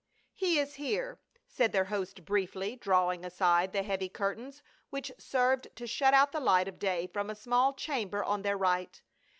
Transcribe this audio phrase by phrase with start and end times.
[0.33, 5.85] "He is here," .said their host briefly, drawing aside the heavy curtains which served to
[5.85, 8.99] shut out the light of day from a small chamber on their right.